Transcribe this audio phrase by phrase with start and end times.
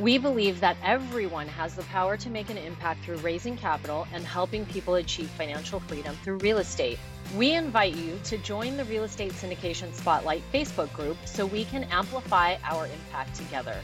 [0.00, 4.24] We believe that everyone has the power to make an impact through raising capital and
[4.24, 6.98] helping people achieve financial freedom through real estate.
[7.36, 11.84] We invite you to join the Real Estate Syndication Spotlight Facebook group so we can
[11.84, 13.76] amplify our impact together.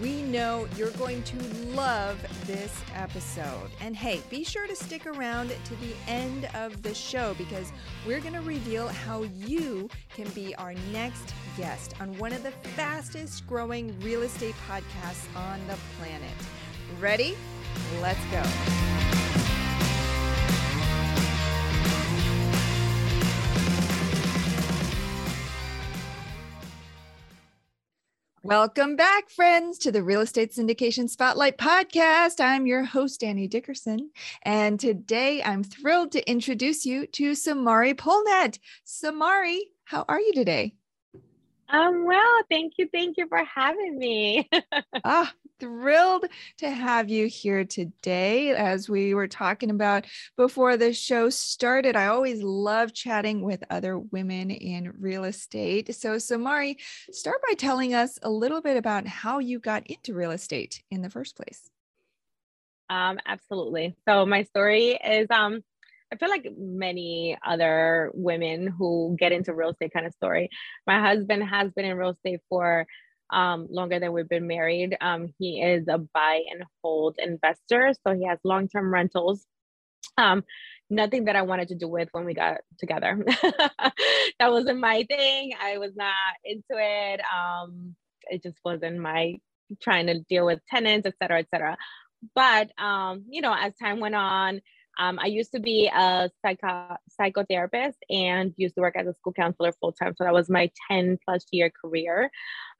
[0.00, 1.36] We know you're going to
[1.74, 3.70] love this episode.
[3.80, 7.72] And hey, be sure to stick around to the end of the show because
[8.06, 12.52] we're going to reveal how you can be our next guest on one of the
[12.76, 16.30] fastest growing real estate podcasts on the planet.
[17.00, 17.36] Ready?
[18.00, 19.07] Let's go.
[28.48, 32.40] Welcome back, friends, to the Real Estate Syndication Spotlight podcast.
[32.40, 34.10] I'm your host, Annie Dickerson.
[34.40, 38.58] And today I'm thrilled to introduce you to Samary Polnett.
[38.86, 40.77] Samary, how are you today?
[41.70, 42.88] Um, well, thank you.
[42.92, 44.48] Thank you for having me.
[45.04, 46.24] ah, thrilled
[46.58, 48.50] to have you here today.
[48.50, 53.98] As we were talking about before the show started, I always love chatting with other
[53.98, 55.94] women in real estate.
[55.94, 56.76] So, Samary,
[57.12, 61.02] start by telling us a little bit about how you got into real estate in
[61.02, 61.70] the first place.
[62.88, 63.94] Um, absolutely.
[64.08, 65.62] So, my story is um,
[66.12, 70.48] I feel like many other women who get into real estate kind of story.
[70.86, 72.86] My husband has been in real estate for
[73.30, 74.96] um, longer than we've been married.
[75.00, 79.44] Um, he is a buy and hold investor, so he has long term rentals.
[80.16, 80.44] Um,
[80.90, 83.22] nothing that I wanted to do with when we got together.
[83.42, 85.52] that wasn't my thing.
[85.60, 87.20] I was not into it.
[87.20, 87.94] Um,
[88.30, 89.36] it just wasn't my
[89.82, 91.76] trying to deal with tenants, et cetera, et cetera.
[92.34, 94.60] But um, you know, as time went on,
[94.98, 99.32] um, I used to be a psycho- psychotherapist and used to work as a school
[99.32, 100.14] counselor full time.
[100.16, 102.30] So that was my 10 plus year career.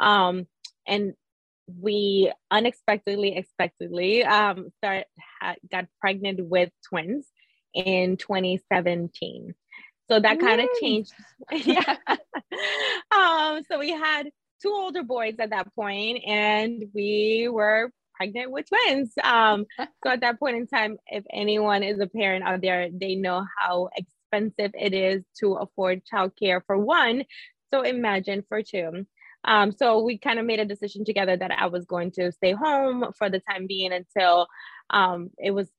[0.01, 0.47] Um,
[0.87, 1.15] and
[1.81, 5.05] we unexpectedly, expectedly um, start,
[5.41, 7.27] ha- got pregnant with twins
[7.75, 9.55] in 2017.
[10.11, 11.13] So that kind of changed.
[11.53, 11.97] yeah.
[13.15, 14.31] um, so we had
[14.63, 19.13] two older boys at that point, and we were pregnant with twins.
[19.25, 23.15] Um, so at that point in time, if anyone is a parent out there, they
[23.15, 27.25] know how expensive it is to afford childcare for one.
[27.73, 29.07] So imagine for two.
[29.45, 32.53] Um, so we kind of made a decision together that I was going to stay
[32.53, 34.49] home for the time being until
[34.91, 35.71] um, it was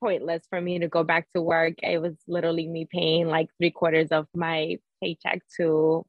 [0.00, 1.74] pointless for me to go back to work.
[1.82, 6.06] It was literally me paying like three quarters of my paycheck to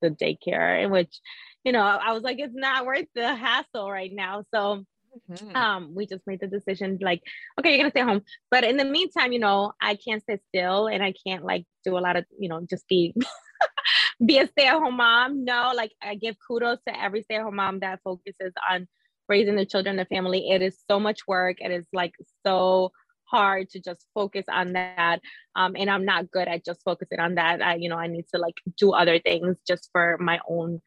[0.00, 1.20] the daycare, in which,
[1.64, 4.44] you know, I was like, it's not worth the hassle right now.
[4.54, 4.84] So
[5.30, 5.56] Mm-hmm.
[5.56, 7.22] Um, we just made the decision like,
[7.58, 8.22] okay, you're gonna stay home.
[8.50, 11.98] But in the meantime, you know, I can't sit still and I can't like do
[11.98, 13.14] a lot of, you know, just be
[14.24, 15.44] be a stay-at-home mom.
[15.44, 18.88] No, like I give kudos to every stay-at-home mom that focuses on
[19.28, 20.50] raising the children, the family.
[20.50, 21.56] It is so much work.
[21.60, 22.92] It is like so
[23.24, 25.20] hard to just focus on that.
[25.56, 27.62] Um, and I'm not good at just focusing on that.
[27.62, 30.80] I, you know, I need to like do other things just for my own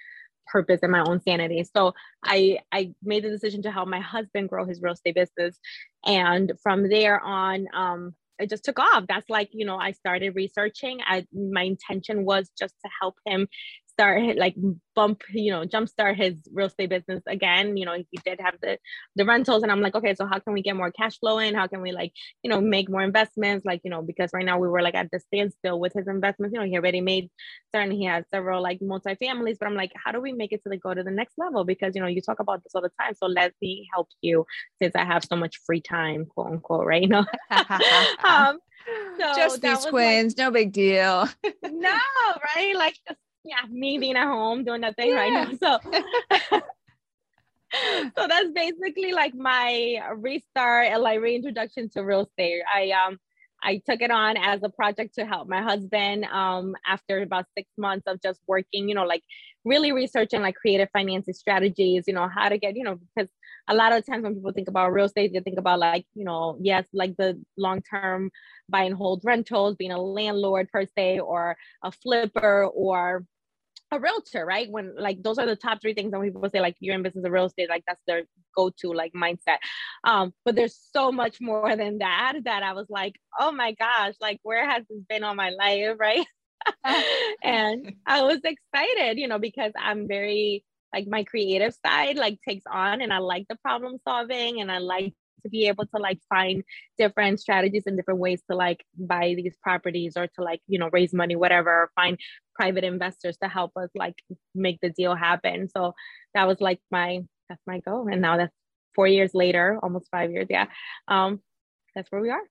[0.47, 1.63] purpose and my own sanity.
[1.63, 5.59] So I I made the decision to help my husband grow his real estate business,
[6.05, 9.05] and from there on, um, it just took off.
[9.07, 10.99] That's like you know I started researching.
[11.05, 13.47] I my intention was just to help him
[13.95, 14.55] start like
[14.93, 17.77] bump you know jumpstart his real estate business again.
[17.77, 18.77] You know he did have the
[19.15, 21.55] the rentals and i'm like okay so how can we get more cash flow in
[21.55, 22.11] how can we like
[22.43, 23.65] you know make more investments?
[23.65, 26.53] Like you know because right now we were like at the standstill with his investments.
[26.53, 27.29] You know he already made
[27.73, 30.61] certain he has several like multi families but i'm like how do we make it
[30.63, 31.63] to the go to the next level?
[31.63, 34.45] Because you know you talk about this all the time so let me help you
[34.81, 37.01] since i have so much free time quote unquote right?
[37.05, 37.25] You know
[38.23, 38.59] um
[39.19, 41.27] so just these twins, like, no big deal.
[41.63, 41.97] no,
[42.55, 42.75] right?
[42.75, 45.15] Like just yeah, me being at home doing nothing yeah.
[45.15, 45.79] right now.
[45.81, 46.59] So
[48.17, 52.61] so that's basically like my restart and like reintroduction to real estate.
[52.73, 53.17] I um
[53.63, 57.67] I took it on as a project to help my husband um, after about six
[57.77, 59.23] months of just working, you know, like
[59.63, 63.31] really researching like creative financing strategies, you know, how to get, you know, because
[63.67, 66.25] a lot of times when people think about real estate, they think about like, you
[66.25, 68.29] know, yes, like the long term
[68.69, 73.25] buy and hold rentals, being a landlord per se, or a flipper, or
[73.91, 74.69] a realtor, right?
[74.69, 77.25] When like those are the top three things that people say like you're in business
[77.25, 78.23] of real estate, like that's their
[78.55, 79.57] go-to like mindset.
[80.03, 84.15] Um, but there's so much more than that that I was like, oh my gosh,
[84.19, 86.25] like where has this been all my life, right?
[87.43, 92.63] and I was excited, you know, because I'm very like my creative side like takes
[92.71, 95.13] on and I like the problem solving and I like
[95.45, 96.63] to be able to like find
[96.97, 100.89] different strategies and different ways to like buy these properties or to like you know
[100.91, 102.19] raise money whatever or find
[102.55, 104.15] private investors to help us like
[104.53, 105.69] make the deal happen.
[105.69, 105.93] So
[106.33, 108.07] that was like my that's my goal.
[108.11, 108.55] And now that's
[108.95, 110.65] four years later almost five years yeah.
[111.07, 111.39] Um
[111.95, 112.41] that's where we are.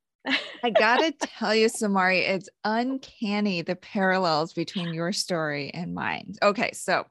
[0.62, 6.35] I gotta tell you, Samary, it's uncanny the parallels between your story and mine.
[6.43, 7.05] Okay, so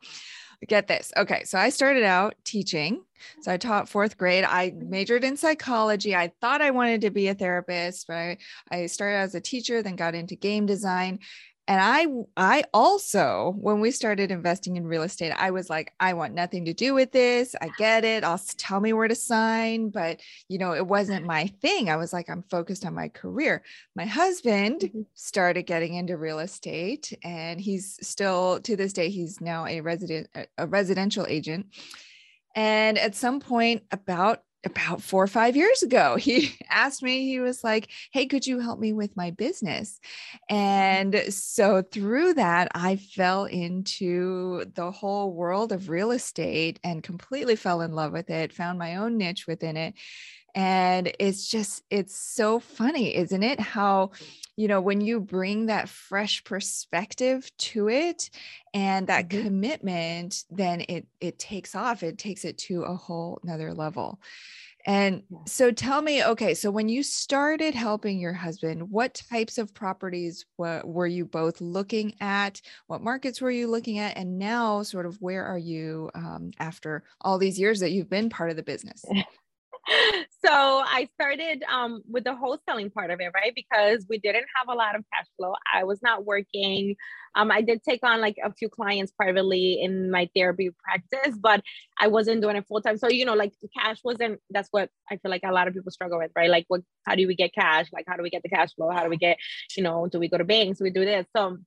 [0.68, 1.12] get this.
[1.18, 1.44] Okay.
[1.44, 3.04] So I started out teaching.
[3.42, 4.44] So I taught fourth grade.
[4.44, 4.90] I mm-hmm.
[4.90, 6.16] majored in psychology.
[6.16, 8.38] I thought I wanted to be a therapist, but I,
[8.70, 11.20] I started as a teacher, then got into game design
[11.68, 12.06] and i
[12.36, 16.66] i also when we started investing in real estate i was like i want nothing
[16.66, 17.56] to do with this.
[17.62, 18.24] I get it.
[18.24, 19.90] I'll tell me where to sign.
[19.90, 20.20] But
[20.50, 21.90] you know it wasn't my thing.
[21.90, 23.64] I was like i'm focused on my career.
[23.96, 25.02] My husband mm-hmm.
[25.14, 30.28] started getting into real estate and he's still to this day he's now a resident
[30.58, 31.68] a residential agent.
[32.56, 36.16] And at some point about about four or five years ago.
[36.16, 40.00] He asked me, he was like, Hey, could you help me with my business?
[40.50, 40.56] Mm-hmm.
[40.56, 47.56] And so through that, I fell into the whole world of real estate and completely
[47.56, 49.96] fell in love with it, found my own niche within it.
[50.56, 53.60] And it's just, it's so funny, isn't it?
[53.60, 54.12] How,
[54.56, 58.30] you know, when you bring that fresh perspective to it
[58.74, 59.46] and that mm-hmm.
[59.46, 62.04] commitment, then it it takes off.
[62.04, 64.20] It takes it to a whole another level.
[64.86, 69.74] And so tell me, okay, so when you started helping your husband, what types of
[69.74, 72.62] properties were, were you both looking at?
[72.88, 74.18] What markets were you looking at?
[74.18, 78.30] And now, sort of, where are you um, after all these years that you've been
[78.30, 79.06] part of the business?
[80.46, 83.54] so I started um, with the wholesaling part of it, right?
[83.56, 85.54] Because we didn't have a lot of cash flow.
[85.74, 86.96] I was not working.
[87.36, 91.62] Um, I did take on like a few clients privately in my therapy practice, but
[92.00, 92.98] I wasn't doing it full time.
[92.98, 95.92] So, you know, like cash wasn't, that's what I feel like a lot of people
[95.92, 96.50] struggle with, right?
[96.50, 97.88] Like, what, how do we get cash?
[97.94, 98.90] Like, how do we get the cash flow?
[98.92, 99.38] How do we get,
[99.78, 100.82] you know, do we go to banks?
[100.82, 101.26] We do this.
[101.36, 101.58] So,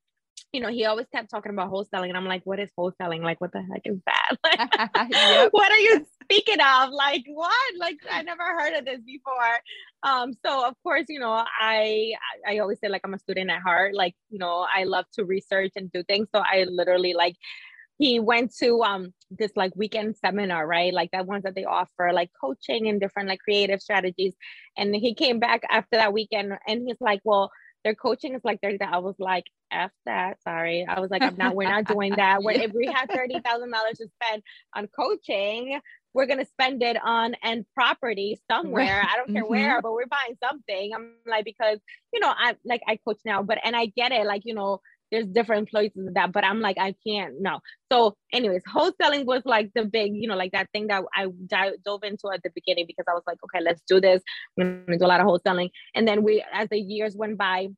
[0.53, 2.09] you know, he always kept talking about wholesaling.
[2.09, 3.23] And I'm like, what is wholesaling?
[3.23, 4.37] Like, what the heck is that?
[5.11, 5.49] yep.
[5.51, 6.91] What are you speaking of?
[6.91, 7.53] Like, what?
[7.79, 9.59] Like, I never heard of this before.
[10.03, 12.13] Um, so of course, you know, I
[12.47, 13.95] I always say like I'm a student at heart.
[13.95, 16.29] Like, you know, I love to research and do things.
[16.35, 17.37] So I literally like
[17.99, 20.93] he went to um this like weekend seminar, right?
[20.93, 24.35] Like that ones that they offer, like coaching and different like creative strategies.
[24.77, 27.51] And he came back after that weekend and he's like, Well,
[27.87, 30.43] their coaching is like 30 I was like, F that.
[30.43, 30.85] Sorry.
[30.89, 32.43] I was like, I'm not, we're not doing that.
[32.43, 34.43] We're, if we have $30,000 to spend
[34.75, 35.81] on coaching,
[36.17, 39.01] we're going to spend it on and property somewhere.
[39.01, 39.09] Right.
[39.13, 39.51] I don't care mm-hmm.
[39.51, 40.93] where, but we're buying something.
[40.95, 41.79] I'm like, because,
[42.11, 44.27] you know, I like, I coach now, but, and I get it.
[44.27, 44.81] Like, you know,
[45.13, 47.61] there's different places that, but I'm like, I can't, no.
[47.93, 51.27] So, anyways, wholesaling was like the big, you know, like that thing that I
[51.85, 54.23] dove into at the beginning because I was like, okay, let's do this.
[54.59, 55.69] I'm gonna do a lot of wholesaling.
[55.95, 57.69] And then we, as the years went by,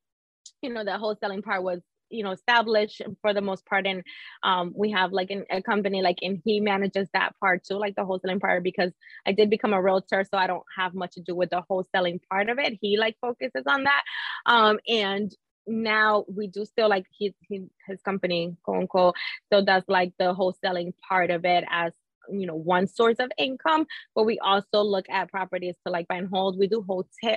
[0.62, 3.86] you know, the wholesaling part was you know established for the most part.
[3.86, 4.02] And
[4.42, 8.02] um, we have like a company like and he manages that part too like the
[8.02, 8.92] wholesaling part because
[9.26, 12.20] i did become a realtor so i don't have much to do with the wholesaling
[12.30, 12.78] part of it.
[12.80, 14.02] He like focuses on that.
[14.46, 15.32] Um, and
[15.66, 19.12] now we do still like he his company Conco
[19.46, 21.92] still does like the wholesaling part of it as
[22.30, 26.16] you know one source of income but we also look at properties to like buy
[26.16, 26.58] and hold.
[26.58, 27.36] We do wholetail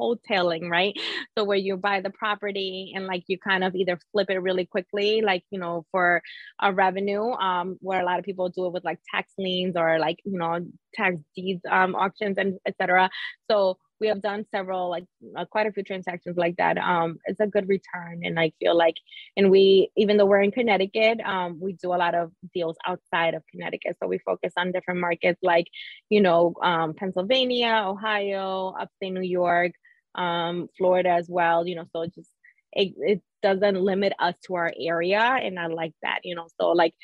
[0.00, 0.94] wholesaling right?
[1.36, 4.66] So where you buy the property and like you kind of either flip it really
[4.66, 6.22] quickly like you know for
[6.60, 9.98] a revenue um where a lot of people do it with like tax liens or
[9.98, 10.58] like you know
[10.94, 13.08] tax deeds um auctions and etc
[13.50, 15.04] so we have done several like
[15.38, 16.76] uh, quite a few transactions like that.
[16.76, 18.96] Um it's a good return and i feel like
[19.36, 23.34] and we even though we're in connecticut um we do a lot of deals outside
[23.34, 23.96] of connecticut.
[24.02, 25.68] So we focus on different markets like
[26.10, 29.72] you know um pennsylvania ohio upstate new york
[30.14, 32.30] um florida as well you know so it just
[32.72, 36.70] it, it doesn't limit us to our area and i like that you know so
[36.70, 36.94] like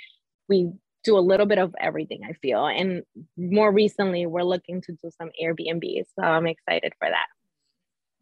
[0.49, 0.73] we
[1.05, 2.67] do a little bit of everything, I feel.
[2.67, 3.03] And
[3.37, 6.05] more recently, we're looking to do some Airbnbs.
[6.19, 7.27] So I'm excited for that.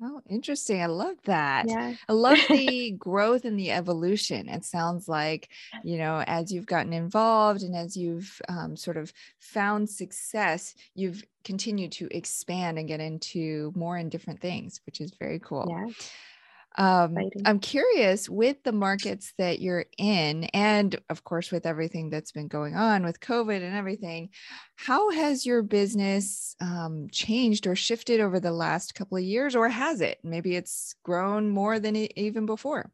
[0.03, 0.83] Oh, interesting.
[0.83, 1.69] I love that.
[1.69, 1.97] Yeah.
[2.07, 4.47] I love the growth and the evolution.
[4.49, 5.49] It sounds like,
[5.83, 11.25] you know, as you've gotten involved and as you've um, sort of found success, you've
[11.45, 15.75] continued to expand and get into more and different things, which is very cool.
[15.77, 15.87] Yeah.
[16.79, 22.33] Um, I'm curious with the markets that you're in, and of course, with everything that's
[22.33, 24.29] been going on with COVID and everything,
[24.77, 29.69] how has your business um, changed or shifted over the last couple of years, or
[29.69, 30.19] has it?
[30.23, 32.91] Maybe it's grown more than it, even before.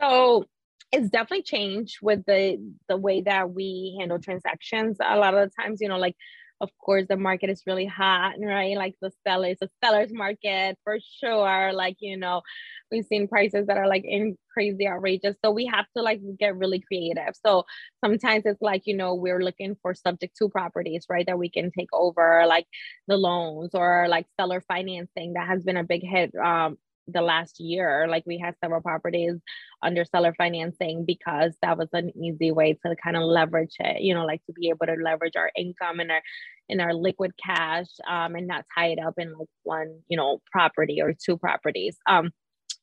[0.00, 0.44] So
[0.92, 4.98] it's definitely changed with the the way that we handle transactions.
[5.04, 6.16] A lot of the times, you know, like
[6.60, 8.76] of course the market is really hot right?
[8.76, 11.72] Like the sellers the sellers market for sure.
[11.72, 12.42] Like you know
[12.90, 15.36] we've seen prices that are like in crazy outrageous.
[15.44, 17.34] So we have to like get really creative.
[17.44, 17.64] So
[18.04, 21.70] sometimes it's like you know we're looking for subject to properties right that we can
[21.70, 22.66] take over like
[23.08, 27.60] the loans or like seller financing that has been a big hit um the last
[27.60, 29.36] year like we had several properties
[29.82, 34.12] under seller financing because that was an easy way to kind of leverage it you
[34.14, 36.22] know like to be able to leverage our income and our
[36.68, 40.40] in our liquid cash um, and not tie it up in like one you know
[40.50, 41.96] property or two properties.
[42.06, 42.30] Um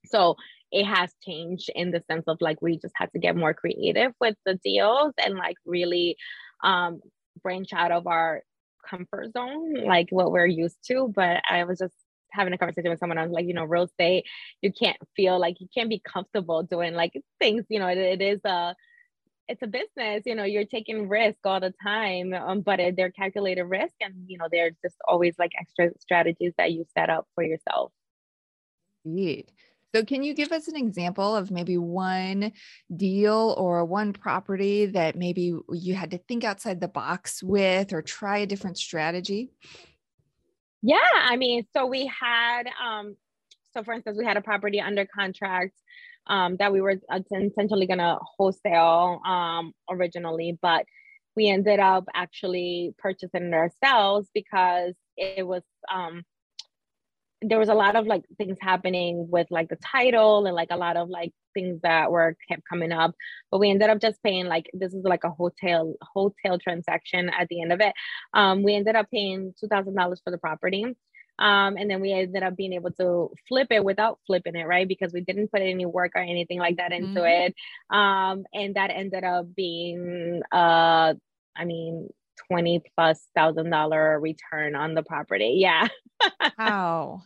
[0.05, 0.35] so
[0.71, 4.11] it has changed in the sense of like we just had to get more creative
[4.19, 6.17] with the deals and like really
[6.63, 6.99] um
[7.41, 8.41] branch out of our
[8.89, 11.93] comfort zone like what we're used to but i was just
[12.33, 14.25] having a conversation with someone, I was like, you know, real estate,
[14.61, 18.21] you can't feel like you can't be comfortable doing like things, you know, it, it
[18.21, 18.75] is a,
[19.47, 23.63] it's a business, you know, you're taking risk all the time, um, but they're calculated
[23.63, 23.93] risk.
[24.01, 27.91] And, you know, there's just always like extra strategies that you set up for yourself.
[29.05, 29.51] Indeed.
[29.93, 32.53] So, can you give us an example of maybe one
[32.95, 38.01] deal or one property that maybe you had to think outside the box with or
[38.01, 39.51] try a different strategy?
[40.83, 43.15] Yeah, I mean, so we had, um,
[43.73, 45.73] so for instance, we had a property under contract
[46.27, 50.85] um, that we were essentially going to wholesale um, originally, but
[51.37, 56.23] we ended up actually purchasing it ourselves because it was um,
[57.41, 60.77] there was a lot of like things happening with like the title and like a
[60.77, 63.13] lot of like things that were kept coming up
[63.51, 67.47] but we ended up just paying like this is like a wholetail wholetail transaction at
[67.49, 67.93] the end of it.
[68.33, 70.83] Um we ended up paying $2000 for the property
[71.39, 74.87] um and then we ended up being able to flip it without flipping it right?
[74.87, 77.53] Because we didn't put any work or anything like that into mm-hmm.
[77.53, 77.55] it.
[77.95, 81.13] Um and that ended up being uh
[81.55, 82.09] i mean
[82.49, 85.55] 20 plus thousand dollar return on the property.
[85.57, 85.87] Yeah.
[86.57, 87.23] Wow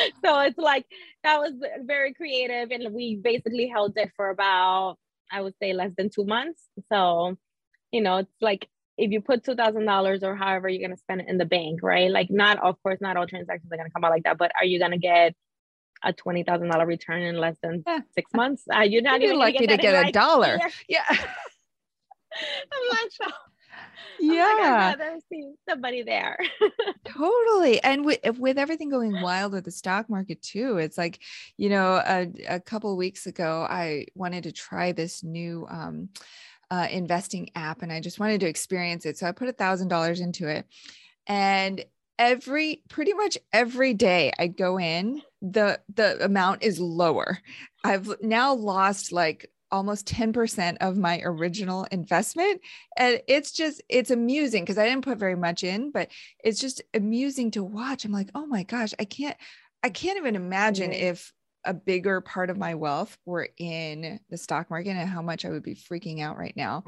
[0.24, 0.86] so it's like
[1.22, 1.52] that was
[1.84, 4.96] very creative and we basically held it for about
[5.30, 6.62] i would say less than two months.
[6.90, 7.36] So
[7.92, 11.22] you know it's like if you put two thousand dollars or however you're gonna spend
[11.22, 12.10] it in the bank right?
[12.10, 14.64] Like not of course not all transactions are gonna come out like that but are
[14.64, 15.34] you gonna get
[16.02, 18.00] a twenty thousand dollar return in less than yeah.
[18.14, 18.64] six months?
[18.74, 20.58] Uh, you're not you're even lucky to get a like dollar.
[20.88, 21.04] yeah.
[21.10, 23.49] I'm not sure
[24.20, 26.38] yeah I'd rather see somebody there.
[27.04, 31.20] Totally and with, with everything going wild with the stock market too it's like
[31.56, 36.08] you know a, a couple weeks ago i wanted to try this new um,
[36.70, 39.88] uh, investing app and i just wanted to experience it so i put a thousand
[39.88, 40.66] dollars into it
[41.26, 41.84] and
[42.18, 47.38] every pretty much every day i go in the the amount is lower.
[47.84, 52.60] I've now lost like almost 10% of my original investment.
[52.96, 56.08] And it's just it's amusing because i didn't put very much in but
[56.42, 58.04] it's just amusing to watch.
[58.04, 59.36] I'm like oh my gosh i can't
[59.82, 61.32] i can't even imagine if
[61.64, 65.50] a bigger part of my wealth were in the stock market and how much I
[65.50, 66.84] would be freaking out right now.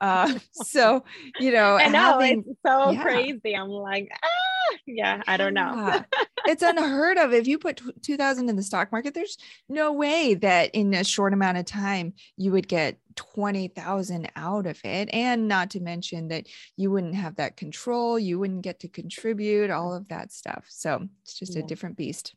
[0.00, 1.04] Uh, so,
[1.38, 3.02] you know, I know having, it's so yeah.
[3.02, 3.54] crazy.
[3.54, 6.02] I'm like, ah, yeah, I don't know.
[6.46, 7.32] it's unheard of.
[7.32, 11.32] If you put 2000 in the stock market, there's no way that in a short
[11.32, 15.08] amount of time you would get 20,000 out of it.
[15.12, 19.70] And not to mention that you wouldn't have that control, you wouldn't get to contribute,
[19.70, 20.64] all of that stuff.
[20.68, 21.62] So it's just yeah.
[21.62, 22.34] a different beast.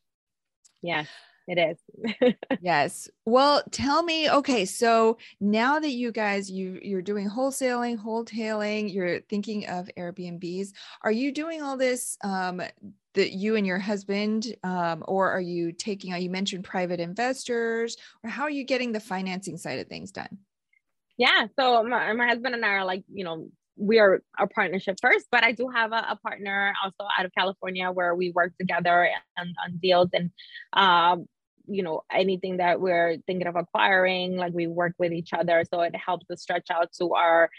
[0.81, 1.05] Yeah
[1.49, 2.33] it is.
[2.61, 3.09] yes.
[3.25, 9.21] Well, tell me, okay, so now that you guys you you're doing wholesaling, wholetailing, you're
[9.21, 10.69] thinking of Airbnbs,
[11.01, 12.61] are you doing all this um
[13.15, 18.29] that you and your husband um, or are you taking you mentioned private investors or
[18.29, 20.37] how are you getting the financing side of things done
[21.17, 24.97] yeah so my, my husband and i are like you know we are a partnership
[25.01, 28.51] first, but I do have a, a, partner also out of California where we work
[28.59, 30.31] together on, on deals and
[30.73, 31.27] um,
[31.69, 35.81] you know anything that we're thinking of acquiring like we work with each other so
[35.81, 37.49] it helps us stretch out to our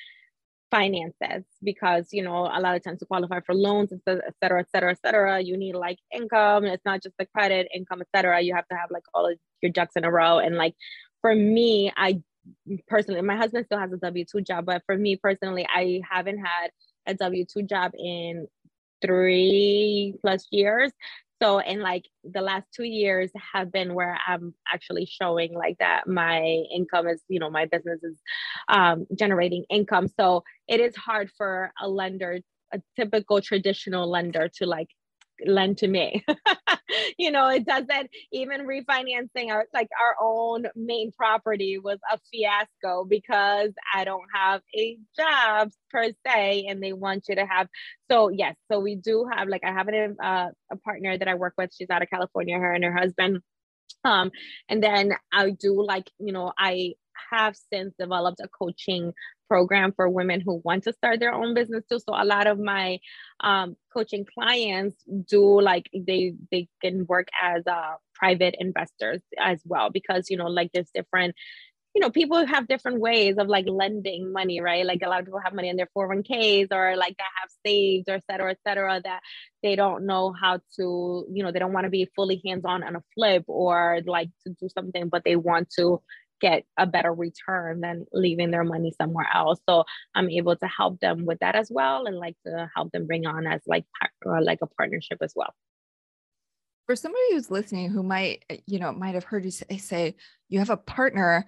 [0.71, 3.99] finances because you know a lot of times to qualify for loans et
[4.40, 6.64] cetera et cetera et cetera you need like income.
[6.64, 8.40] It's not just the credit income et cetera.
[8.40, 10.38] You have to have like all of your ducks in a row.
[10.38, 10.75] And like
[11.21, 12.21] for me i
[12.88, 16.71] personally my husband still has a w2 job but for me personally i haven't had
[17.07, 18.47] a w2 job in
[19.02, 20.90] three plus years
[21.43, 26.07] So, in like the last two years have been where I'm actually showing like that
[26.07, 26.41] my
[26.75, 28.19] income is, you know, my business is
[28.69, 30.09] um, generating income.
[30.09, 32.41] So, it is hard for a lender,
[32.73, 34.89] a typical traditional lender to like
[35.47, 36.25] lend to me.
[37.19, 43.05] you know, it doesn't even refinancing our like our own main property was a fiasco
[43.05, 47.69] because I don't have a job per se, and they want you to have.
[48.11, 51.35] So yes, so we do have like I have a uh, a partner that I
[51.35, 51.71] work with.
[51.77, 52.59] She's out of California.
[52.59, 53.41] Her and her husband.
[54.05, 54.31] Um,
[54.69, 56.95] and then I do like you know I
[57.31, 59.13] have since developed a coaching
[59.50, 61.99] program for women who want to start their own business too.
[61.99, 63.00] So a lot of my
[63.40, 64.97] um, coaching clients
[65.28, 70.47] do like they they can work as uh, private investors as well because you know
[70.47, 71.35] like there's different
[71.95, 75.26] you know people have different ways of like lending money right like a lot of
[75.26, 78.59] people have money in their 401ks or like that have saved or et cetera et
[78.64, 79.21] cetera that
[79.64, 82.95] they don't know how to you know they don't want to be fully hands-on on
[82.95, 86.00] a flip or like to do something but they want to
[86.41, 89.61] get a better return than leaving their money somewhere else.
[89.69, 93.07] So I'm able to help them with that as well and like to help them
[93.07, 93.85] bring on as like
[94.25, 95.55] or like a partnership as well.
[96.87, 100.17] For somebody who's listening who might, you know, might have heard you say, say
[100.49, 101.47] you have a partner,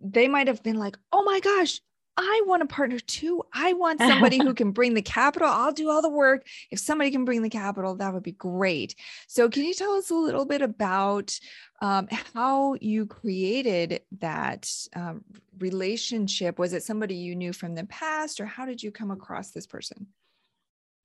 [0.00, 1.80] they might have been like, oh my gosh,
[2.20, 3.42] I want a partner too.
[3.52, 5.48] I want somebody who can bring the capital.
[5.48, 6.46] I'll do all the work.
[6.70, 8.94] If somebody can bring the capital, that would be great.
[9.26, 11.38] So, can you tell us a little bit about
[11.80, 15.24] um, how you created that um,
[15.58, 16.58] relationship?
[16.58, 19.66] Was it somebody you knew from the past, or how did you come across this
[19.66, 20.08] person?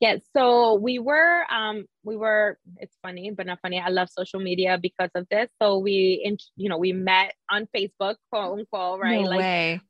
[0.01, 3.79] Yes, so we were um we were it's funny but not funny.
[3.79, 5.49] I love social media because of this.
[5.61, 9.21] So we in, you know we met on Facebook, quote unquote, right?
[9.21, 9.81] No like way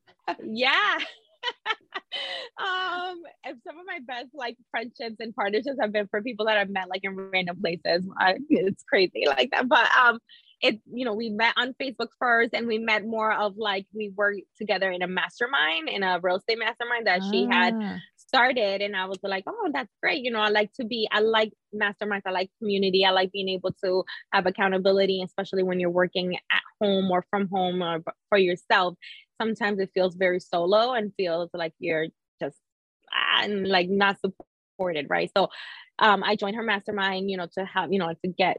[0.44, 0.98] yeah.
[2.58, 6.58] um and some of my best like friendships and partnerships have been for people that
[6.58, 8.08] I've met like in random places.
[8.18, 9.68] I, it's crazy like that.
[9.68, 10.20] But um
[10.62, 14.12] it you know we met on facebook first and we met more of like we
[14.16, 17.32] worked together in a mastermind in a real estate mastermind that ah.
[17.32, 17.98] she had ah.
[18.16, 21.20] started and i was like oh that's great you know i like to be i
[21.20, 25.90] like masterminds i like community i like being able to have accountability especially when you're
[25.90, 28.96] working at home or from home or for yourself
[29.42, 32.08] sometimes it feels very solo and feels like you're
[32.42, 32.58] just
[33.40, 35.32] and like not supported right?
[35.36, 35.50] So
[36.00, 38.58] um, I joined her mastermind, you know, to have, you know, to get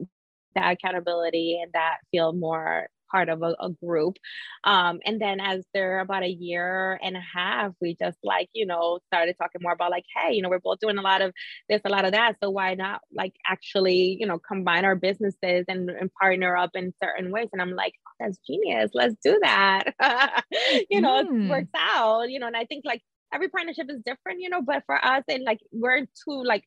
[0.54, 4.16] that accountability and that feel more part of a, a group.
[4.64, 8.66] Um, and then as they're about a year and a half, we just like, you
[8.66, 11.33] know, started talking more about like, hey, you know, we're both doing a lot of
[11.68, 12.35] this, a lot of that.
[12.42, 16.92] So why not like actually, you know, combine our businesses and, and partner up in
[17.02, 17.48] certain ways?
[17.52, 18.90] And I'm like, oh, that's genius.
[18.92, 19.94] Let's do that.
[20.90, 21.46] you know, mm.
[21.46, 23.00] it works out, you know, and I think like
[23.33, 26.64] every partnership is different, you know, but for us and like we're two like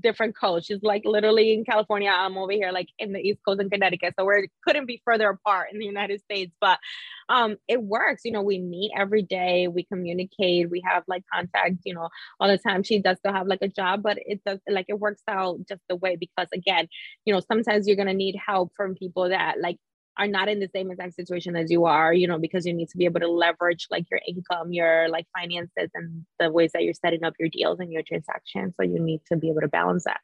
[0.00, 0.66] different coast.
[0.66, 2.10] She's like literally in California.
[2.10, 4.14] I'm over here like in the East Coast in Connecticut.
[4.18, 6.52] So we couldn't be further apart in the United States.
[6.60, 6.78] But
[7.28, 8.22] um it works.
[8.24, 12.08] You know, we meet every day, we communicate, we have like contact, you know,
[12.40, 12.82] all the time.
[12.82, 15.82] She does still have like a job, but it does like it works out just
[15.88, 16.88] the way because again,
[17.24, 19.78] you know, sometimes you're gonna need help from people that like
[20.18, 22.88] are not in the same exact situation as you are, you know, because you need
[22.90, 26.84] to be able to leverage like your income, your like finances, and the ways that
[26.84, 28.74] you're setting up your deals and your transactions.
[28.76, 30.20] So you need to be able to balance that.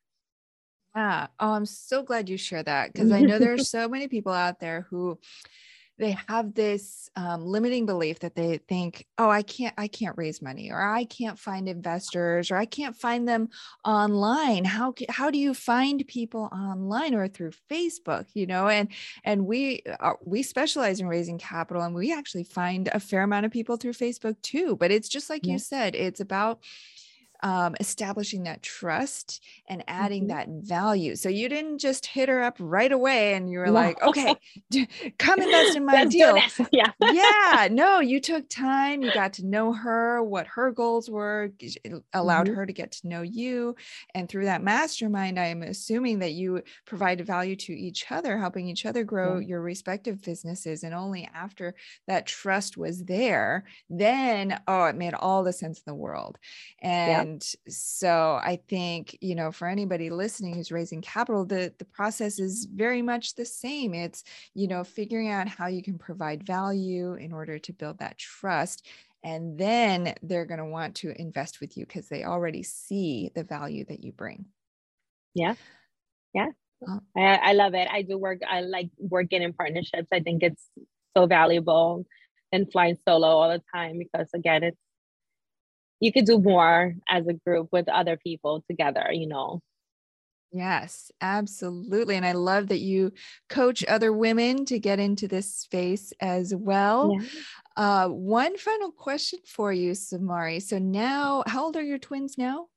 [0.94, 1.27] Yeah.
[1.38, 4.33] Oh, I'm so glad you share that because I know there are so many people
[4.33, 5.18] out there who
[5.99, 10.43] they have this um, limiting belief that they think oh i can't i can't raise
[10.43, 13.49] money or i can't find investors or i can't find them
[13.85, 18.89] online how how do you find people online or through facebook you know and
[19.25, 23.23] and we are, uh, we specialize in raising capital and we actually find a fair
[23.23, 25.55] amount of people through facebook too but it's just like yeah.
[25.55, 26.61] you said it's about
[27.47, 30.37] um, establishing that trust and adding mm-hmm.
[30.37, 31.15] that value.
[31.15, 33.73] So you didn't just hit her up right away and you were no.
[33.73, 34.35] like, okay,
[35.19, 36.37] come invest in my deal.
[36.73, 36.91] Yeah.
[37.01, 37.69] yeah.
[37.77, 39.03] No, you took time.
[39.03, 41.53] You got to know her, what her goals were,
[42.13, 42.57] allowed mm-hmm.
[42.57, 43.77] her to get to know you.
[44.15, 48.69] And through that mastermind, I am assuming that you provided value to each other, helping
[48.69, 49.49] each other grow yeah.
[49.49, 50.83] your respective businesses.
[50.83, 51.75] And only after
[52.09, 56.39] that trust was there, then, oh, it made all the sense in the world.
[56.83, 61.85] And and so i think you know for anybody listening who's raising capital the the
[61.85, 63.94] process is very much the same.
[63.94, 68.18] It's you know figuring out how you can provide value in order to build that
[68.18, 68.87] trust
[69.25, 73.42] and then they're going to want to invest with you because they already see the
[73.42, 74.46] value that you bring.
[75.35, 75.55] Yeah.
[76.33, 76.49] Yeah.
[76.87, 77.88] Uh, I, I love it.
[77.90, 80.09] I do work i like working in partnerships.
[80.12, 80.64] I think it's
[81.16, 82.07] so valuable
[82.53, 84.79] and flying solo all the time because again it's
[86.01, 89.61] you could do more as a group with other people together you know
[90.53, 92.17] Yes, absolutely.
[92.17, 93.13] And I love that you
[93.51, 97.19] coach other women to get into this space as well.
[97.21, 97.27] Yeah.
[97.77, 100.63] Uh, one final question for you, Samary.
[100.63, 102.69] So now, how old are your twins now?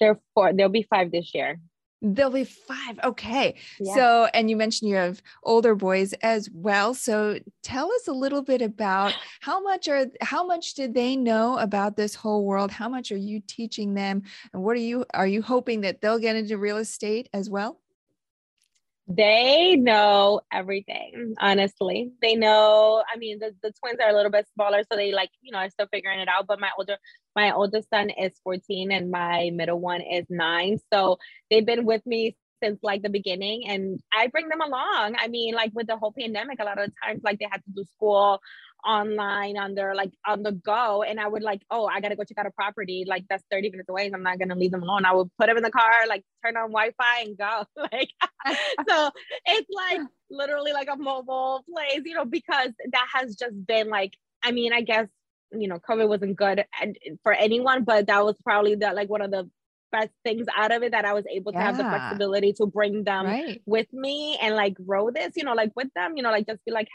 [0.00, 0.52] They're four.
[0.52, 1.60] They'll be five this year.
[2.02, 2.98] They'll be five.
[3.02, 3.56] Okay.
[3.80, 3.94] Yeah.
[3.94, 6.92] So, and you mentioned you have older boys as well.
[6.92, 11.58] So, tell us a little bit about how much are how much did they know
[11.58, 12.70] about this whole world?
[12.70, 14.22] How much are you teaching them?
[14.52, 17.80] And what are you are you hoping that they'll get into real estate as well?
[19.08, 22.10] They know everything, honestly.
[22.20, 25.30] They know, I mean, the, the twins are a little bit smaller, so they like,
[25.42, 26.48] you know, are still figuring it out.
[26.48, 26.96] But my older,
[27.36, 30.78] my oldest son is 14 and my middle one is nine.
[30.92, 31.18] So
[31.50, 35.14] they've been with me since like the beginning and I bring them along.
[35.18, 37.70] I mean, like with the whole pandemic, a lot of times like they had to
[37.70, 38.40] do school
[38.86, 42.24] online on their like on the go and I would like, oh, I gotta go
[42.24, 44.10] check out a property like that's 30 minutes away.
[44.12, 45.04] I'm not gonna leave them alone.
[45.04, 47.64] I would put them in the car, like turn on Wi-Fi and go.
[47.76, 48.10] like
[48.88, 49.10] so
[49.46, 54.12] it's like literally like a mobile place, you know, because that has just been like,
[54.42, 55.08] I mean, I guess
[55.52, 56.64] you know, COVID wasn't good
[57.22, 59.48] for anyone, but that was probably the like one of the
[59.92, 61.64] best things out of it that I was able to yeah.
[61.64, 63.62] have the flexibility to bring them right.
[63.66, 66.64] with me and like grow this, you know, like with them, you know, like just
[66.64, 66.88] be like,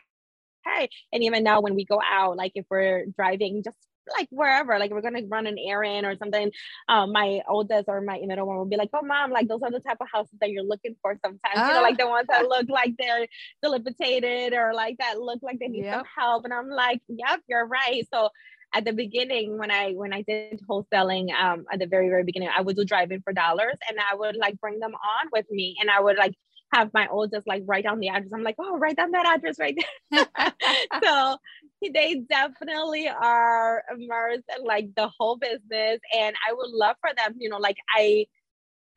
[0.65, 0.89] hey.
[1.11, 3.77] And even now when we go out, like if we're driving, just
[4.17, 6.51] like wherever, like we're gonna run an errand or something.
[6.89, 9.71] Um, my oldest or my middle one will be like, "Oh, mom, like those are
[9.71, 11.57] the type of houses that you're looking for sometimes.
[11.57, 13.27] Uh, you know, like the ones that look like they're
[13.61, 15.95] dilapidated or like that look like they need yep.
[15.95, 18.29] some help." And I'm like, "Yep, you're right." So
[18.73, 22.49] at the beginning when I when I did wholesaling um at the very very beginning
[22.55, 25.75] I would do driving for dollars and I would like bring them on with me
[25.81, 26.35] and I would like
[26.73, 28.31] have my oldest like write down the address.
[28.33, 29.77] I'm like, oh, write down that address right
[30.11, 30.27] there.
[31.03, 31.37] so
[31.81, 35.99] they definitely are immersed in like the whole business.
[36.17, 38.25] And I would love for them, you know, like I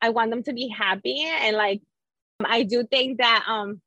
[0.01, 1.25] I want them to be happy.
[1.25, 1.81] And like
[2.43, 3.81] I do think that um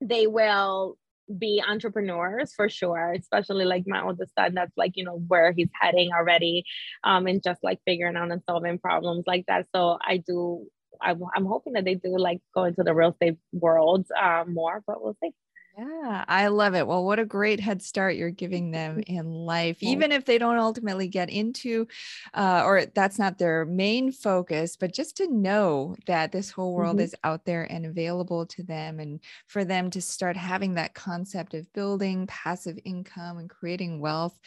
[0.00, 0.96] they will
[1.38, 5.70] be entrepreneurs for sure especially like my oldest son that's like you know where he's
[5.80, 6.64] heading already
[7.02, 10.66] um and just like figuring out and solving problems like that so i do
[11.04, 14.82] i'm, I'm hoping that they do like go into the real estate world um more
[14.86, 15.32] but we'll see
[15.76, 16.86] yeah, I love it.
[16.86, 20.58] Well, what a great head start you're giving them in life, even if they don't
[20.58, 21.88] ultimately get into,
[22.32, 26.96] uh, or that's not their main focus, but just to know that this whole world
[26.96, 27.04] mm-hmm.
[27.04, 31.54] is out there and available to them, and for them to start having that concept
[31.54, 34.38] of building passive income and creating wealth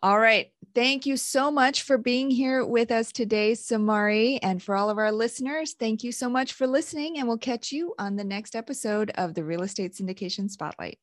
[0.00, 0.52] All right.
[0.76, 4.38] Thank you so much for being here with us today, Samary.
[4.40, 7.18] And for all of our listeners, thank you so much for listening.
[7.18, 11.00] And we'll catch you on the next episode of the Real Estate Syndication Spotlight.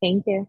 [0.00, 0.48] Thank you.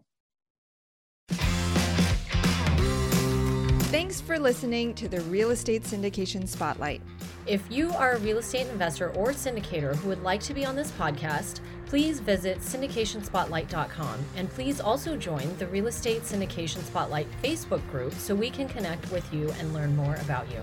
[3.90, 7.02] Thanks for listening to the Real Estate Syndication Spotlight.
[7.46, 10.76] If you are a real estate investor or syndicator who would like to be on
[10.76, 17.88] this podcast, please visit syndicationspotlight.com and please also join the Real Estate Syndication Spotlight Facebook
[17.90, 20.62] group so we can connect with you and learn more about you.